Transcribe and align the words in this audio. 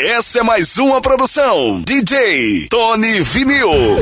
Essa 0.00 0.38
é 0.38 0.42
mais 0.44 0.78
uma 0.78 1.00
produção 1.00 1.82
DJ 1.82 2.68
Tony 2.68 3.20
Vinil. 3.20 3.96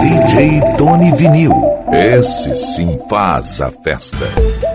DJ 0.00 0.60
Tony 0.78 1.10
Vinil. 1.16 1.50
Esse 1.92 2.56
sim 2.56 3.00
faz 3.10 3.60
a 3.60 3.72
festa. 3.82 4.67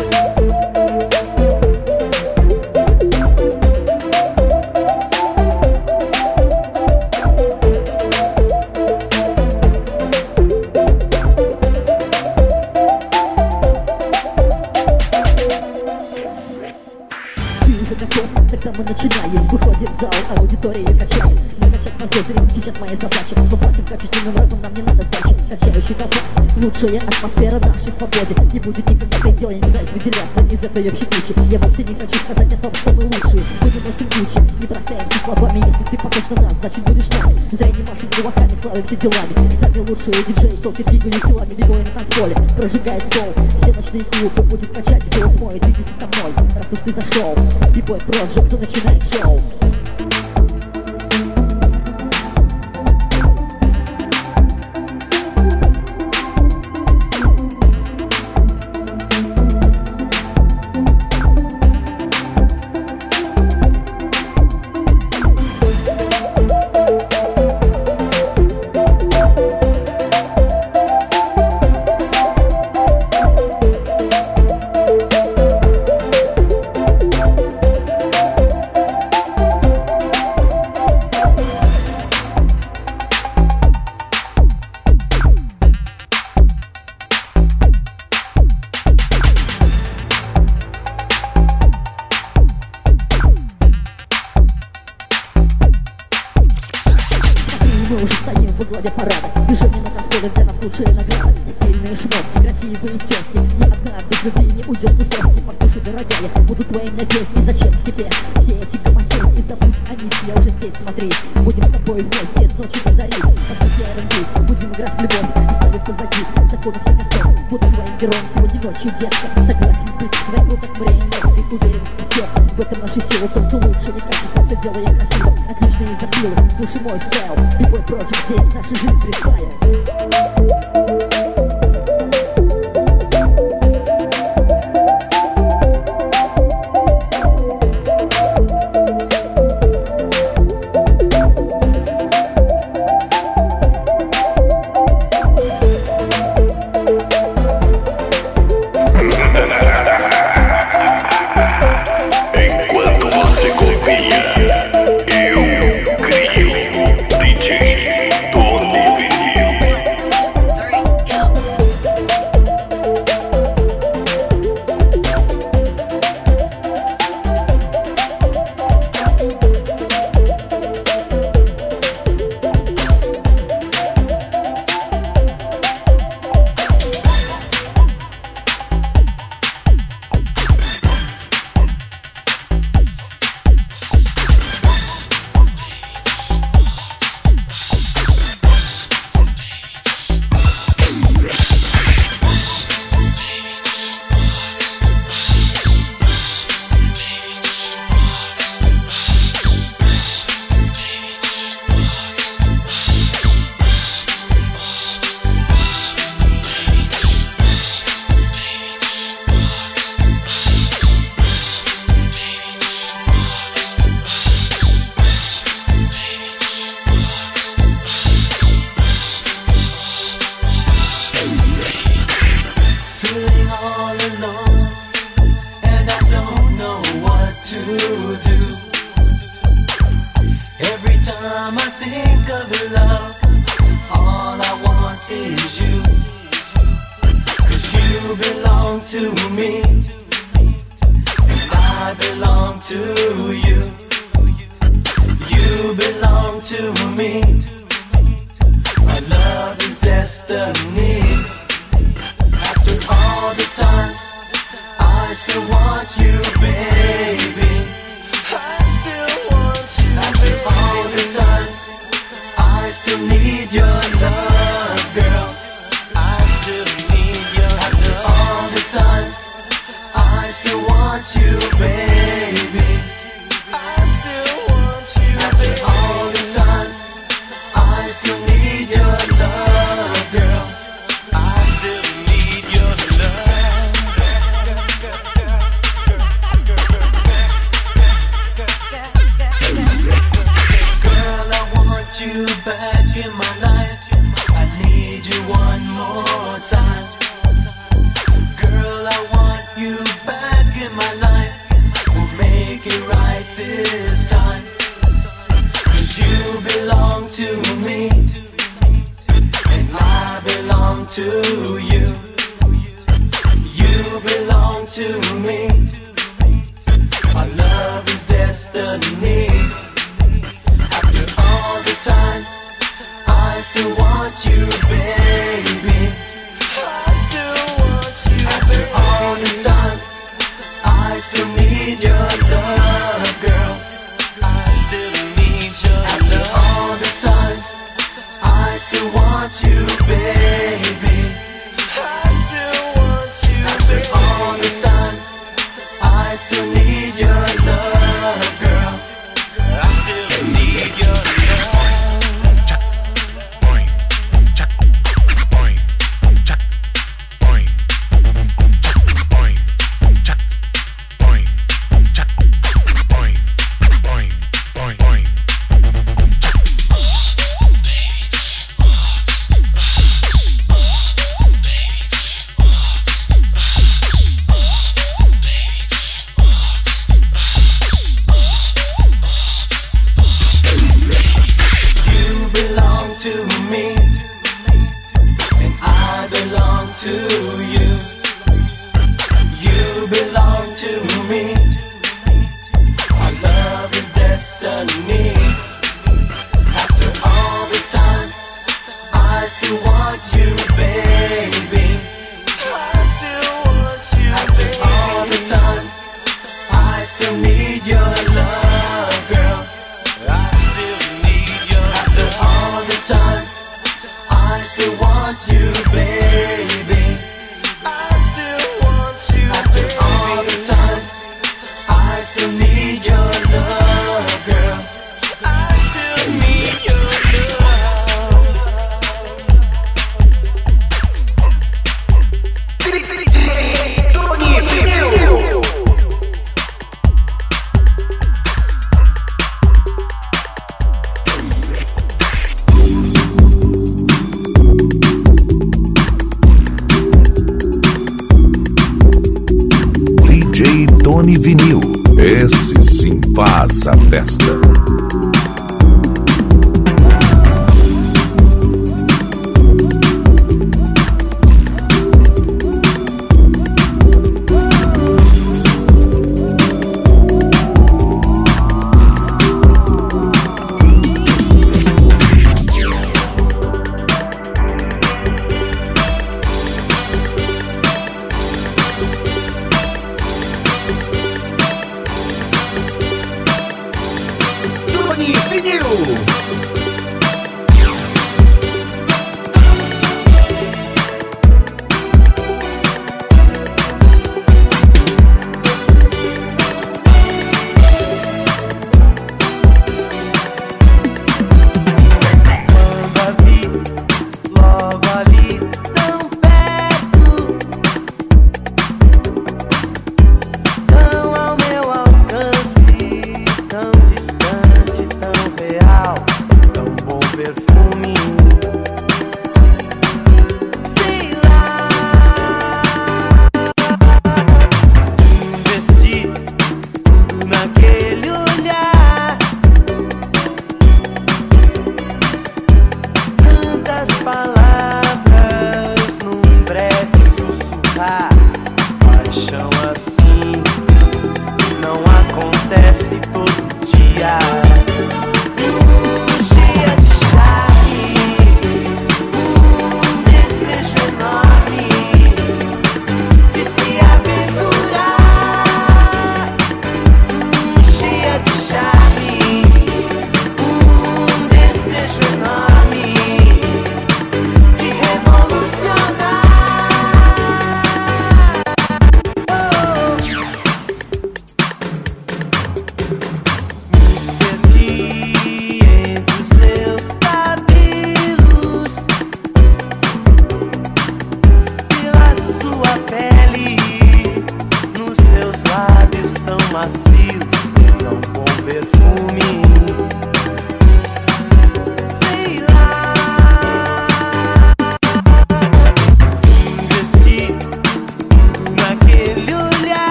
Моя 22.94 23.10
задача 23.10 23.36
Поплатим 23.50 23.86
качественным 23.86 24.36
рэпом, 24.38 24.62
нам 24.62 24.74
не 24.74 24.82
надо 24.82 25.04
сдачи. 25.04 25.36
Качающий 25.50 25.96
капот, 25.96 26.22
лучшая 26.58 27.00
атмосфера 27.00 27.60
нашей 27.60 27.92
свободе. 27.92 28.36
Не 28.54 28.60
будет 28.60 28.90
никогда 28.90 29.18
предела, 29.20 29.52
я 29.52 29.58
не 29.58 29.72
даюсь 29.72 29.90
выделяться 29.92 30.40
из 30.52 30.64
этой 30.64 30.88
общей 30.88 31.06
кучи. 31.06 31.34
Я 31.52 31.60
вовсе 31.60 31.84
не 31.84 31.96
хочу 31.96 32.18
сказать 32.20 32.54
о 32.54 32.58
том, 32.58 32.74
что 32.74 32.94
мы 32.94 33.04
лучшие 33.04 33.44
Будем 33.62 33.84
носим 33.84 34.08
кучи, 34.10 34.40
не 34.60 34.68
бросаемся 34.68 35.20
словами 35.24 35.58
Если 35.66 35.84
ты 35.84 35.98
похож 35.98 36.30
на 36.30 36.42
нас, 36.44 36.54
значит 36.62 36.84
будешь 36.84 37.10
нами 37.10 37.38
Зря 37.52 37.68
не 37.68 37.84
машем 37.84 38.10
кулаками, 38.16 38.56
славимся 38.56 38.96
делами. 38.96 39.52
Стали 39.52 39.80
лучшие 39.80 40.24
диджеи, 40.28 40.58
только 40.62 40.84
двигали 40.84 41.20
телами 41.20 41.54
Бегой 41.54 41.80
на 41.80 41.86
танцполе, 41.86 42.36
прожигает 42.58 43.04
пол. 43.10 43.34
Все 43.58 43.74
ночные 43.74 44.04
клубы 44.04 44.44
будет 44.44 44.72
качать, 44.72 45.04
голос 45.16 45.40
мой 45.40 45.60
Двигайся 45.60 45.94
со 46.00 46.08
мной, 46.08 46.34
раз 46.56 46.66
уж 46.72 46.80
ты 46.80 46.94
зашел 46.94 47.36
Бибой 47.74 48.00
Project, 48.00 48.60
начинает 48.60 49.04
шоу 49.04 49.42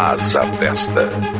faz 0.00 0.34
a 0.34 0.42
festa. 0.54 1.39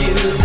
you. 0.00 0.37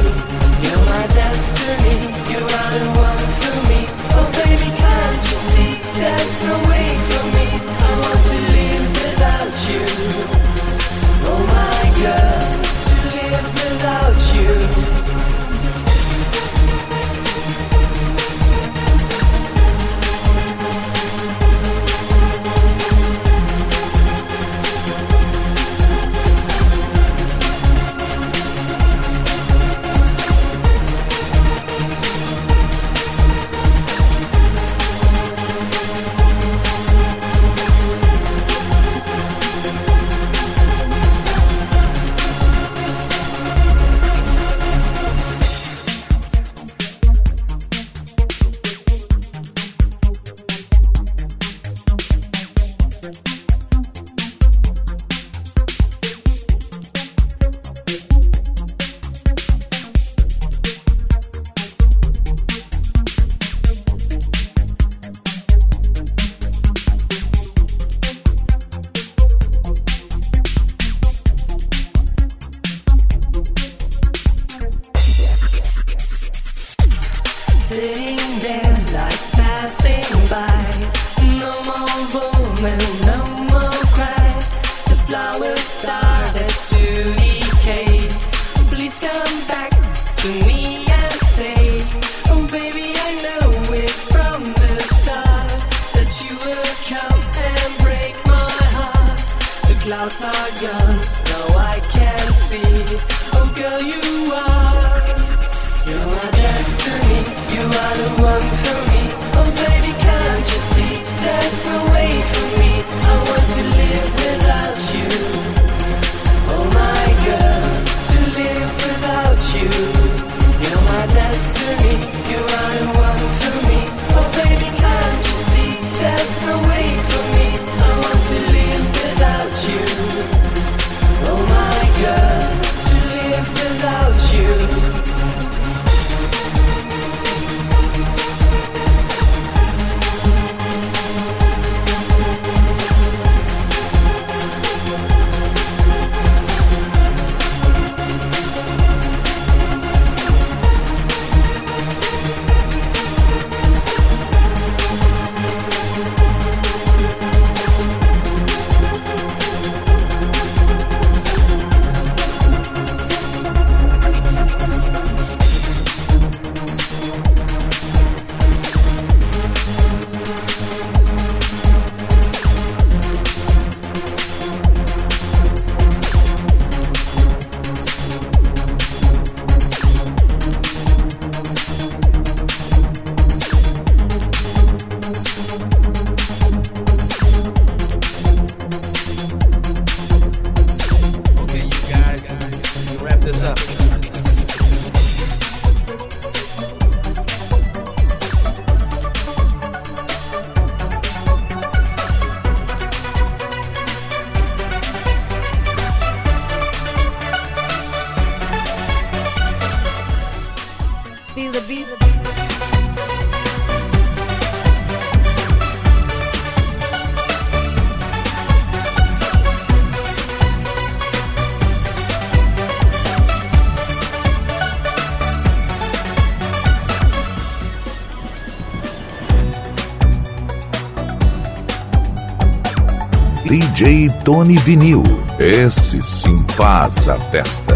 Tony 234.24 234.56
Vinil. 234.58 235.04
Esse 235.38 236.02
sim 236.02 236.46
faz 236.56 237.10
a 237.10 237.20
festa. 237.20 237.73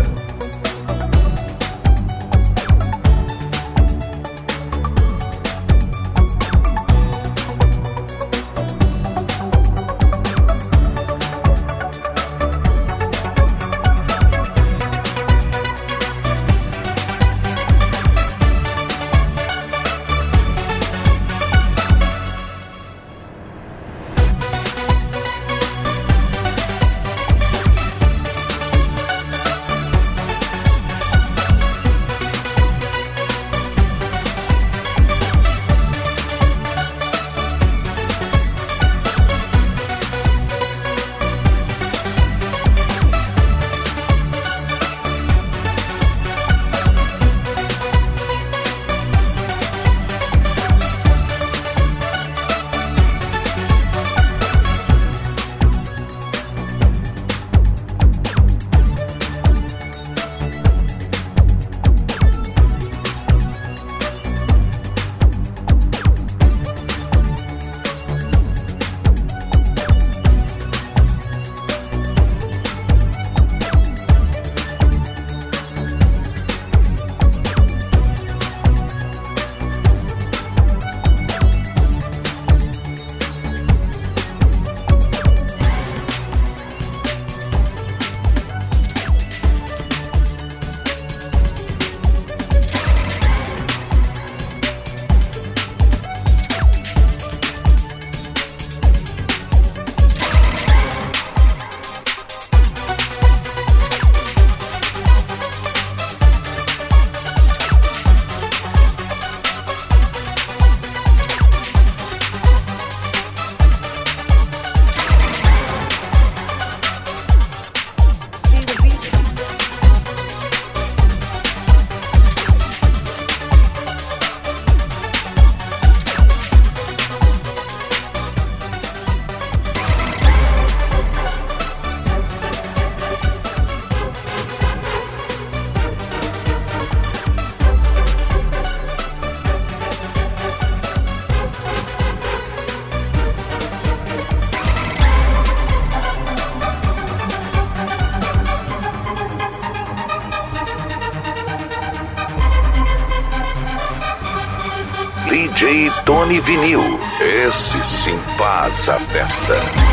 Tony 156.08 156.40
Vinil. 156.40 156.80
Esse 157.20 157.78
sim 157.86 158.18
faz 158.38 158.88
a 158.88 158.98
festa. 158.98 159.87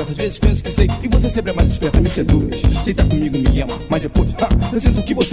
Às 0.00 0.16
vezes 0.16 0.38
penso 0.38 0.62
que 0.62 0.70
sei, 0.70 0.86
e 1.02 1.08
você 1.08 1.28
sempre 1.28 1.50
é 1.50 1.54
mais 1.54 1.72
esperta, 1.72 2.00
me 2.00 2.08
seduz. 2.08 2.62
Deita 2.84 3.04
comigo, 3.04 3.36
me 3.36 3.62
ama, 3.62 3.76
mas 3.88 4.02
depois, 4.02 4.32
ha, 4.34 4.48
eu 4.72 4.80
sinto 4.80 5.02
que 5.02 5.12
você 5.12 5.27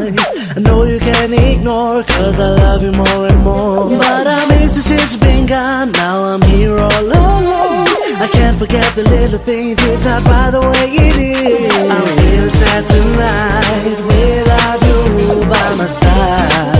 mind 0.00 0.20
I 0.56 0.60
know 0.60 0.84
you 0.84 0.98
can 0.98 1.32
ignore 1.32 2.02
Cause 2.02 2.38
I 2.38 2.50
love 2.50 2.82
you 2.82 2.92
more 2.92 3.26
and 3.28 3.42
more. 3.42 3.88
But 3.88 4.26
I 4.26 4.46
miss 4.48 4.76
you 4.76 4.82
since 4.82 5.12
you've 5.12 5.20
been 5.20 5.46
gone. 5.46 5.92
Now 5.92 6.24
I'm 6.24 6.42
here 6.42 6.78
all 6.78 7.00
alone. 7.00 7.86
I 8.24 8.28
can't 8.32 8.58
forget 8.58 8.86
the 8.94 9.02
little 9.02 9.38
things. 9.38 9.76
It's 9.80 10.04
not 10.04 10.24
by 10.24 10.50
the 10.50 10.60
way 10.60 10.86
it 10.90 11.16
is. 11.16 11.74
I'm 11.90 12.06
feeling 12.18 12.50
sad 12.50 12.86
tonight 12.88 13.96
Without 14.08 14.80
you 14.86 15.44
by 15.48 15.74
my 15.74 15.86
side. 15.86 16.75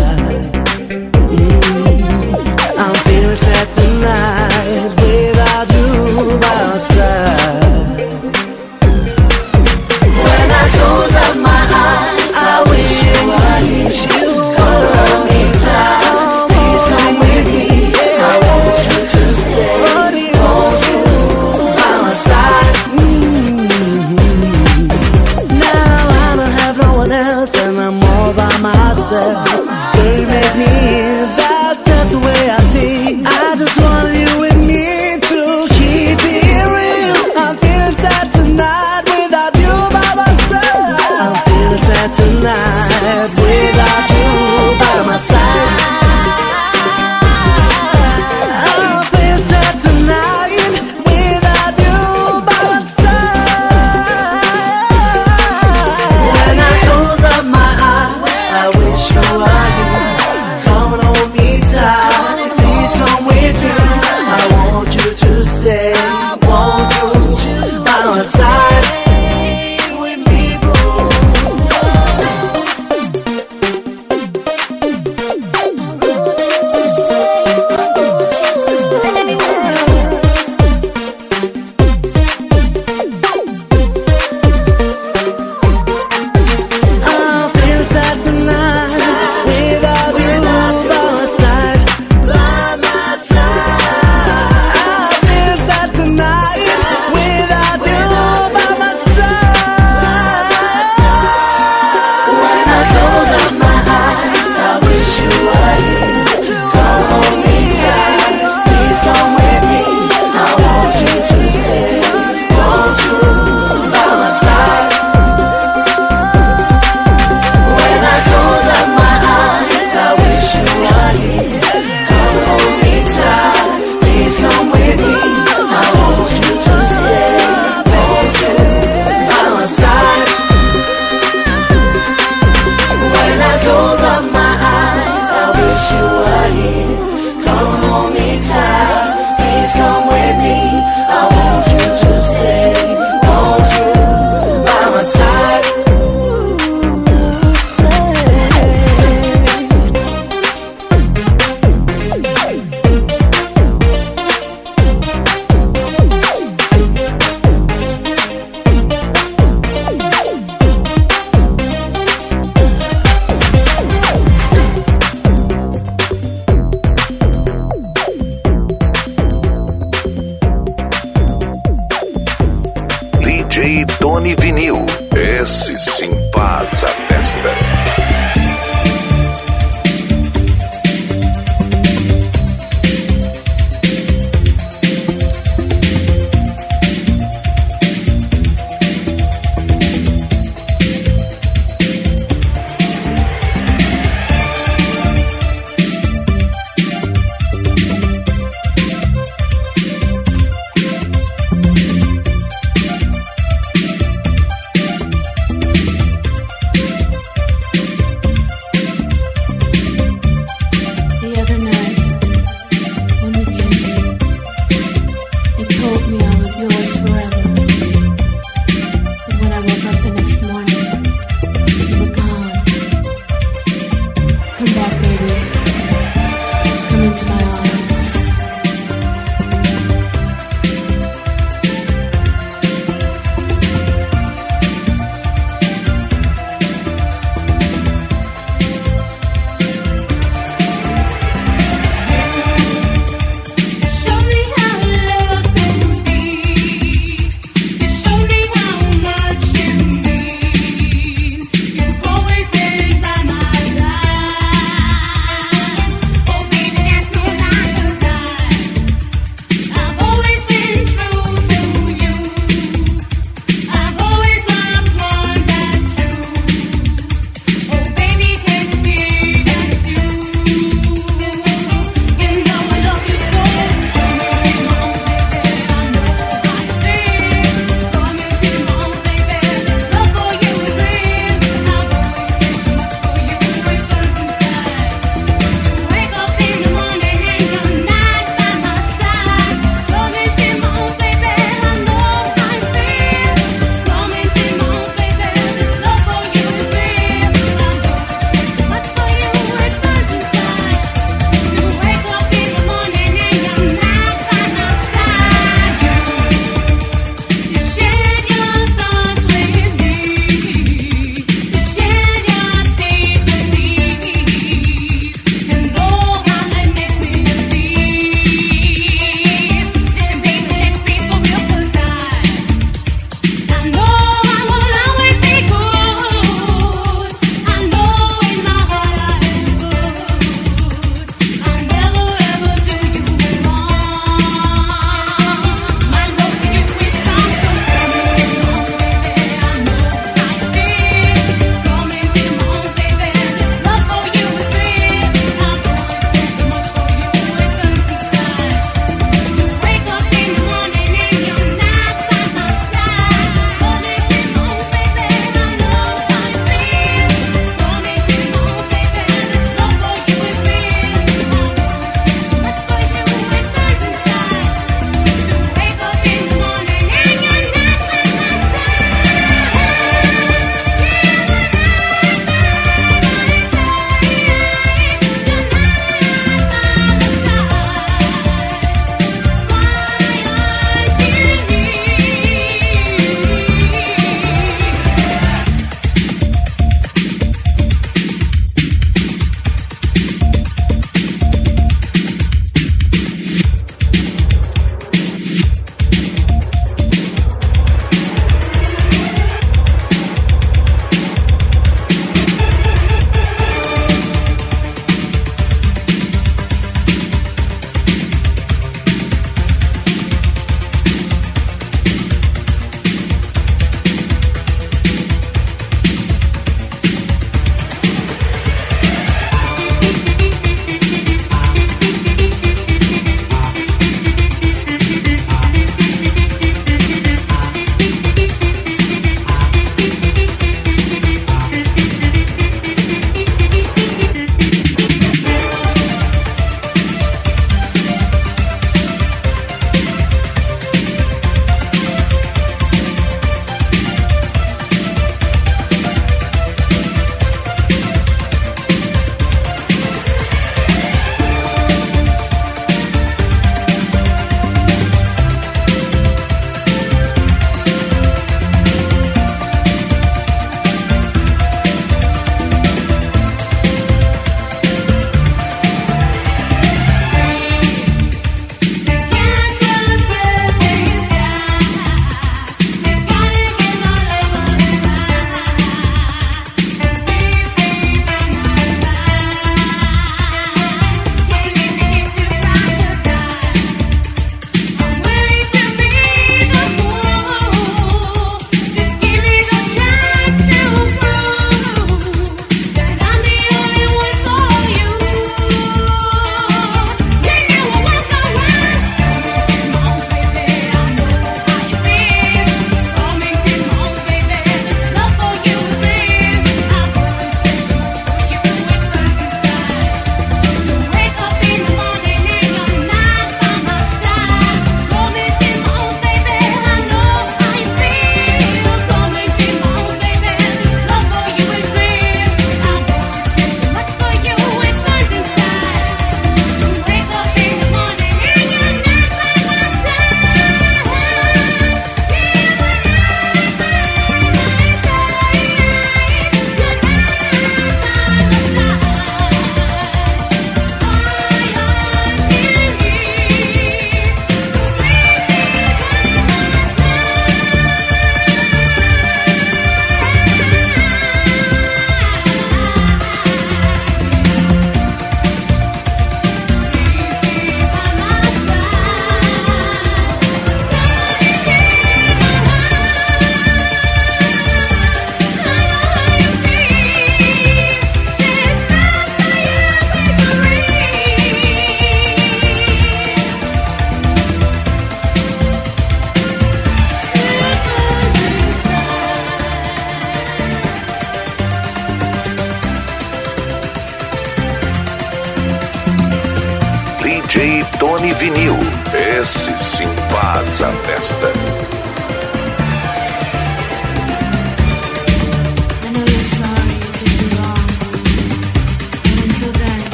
Sony 174.16 174.34
Vinil. 174.34 174.76
Esse 175.14 175.78
sim 175.78 176.10
passa 176.32 176.86
testa. 177.06 177.75